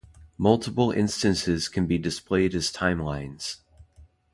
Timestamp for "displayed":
1.99-2.55